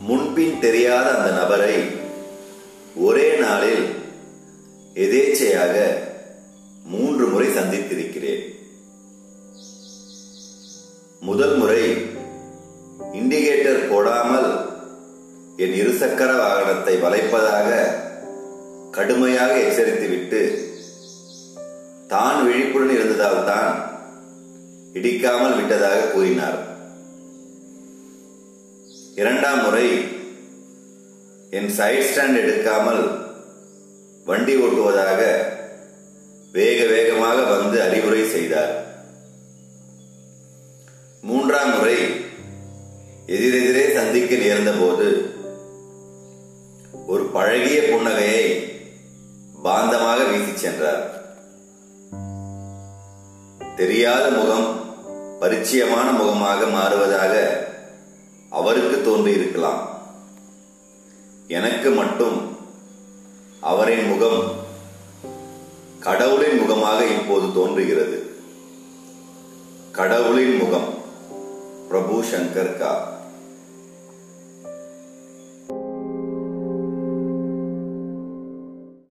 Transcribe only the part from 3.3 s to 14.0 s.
நாளில் எதேச்சையாக மூன்று முறை சந்தித்திருக்கிறேன். முதல் முறை இண்டிகேட்டர்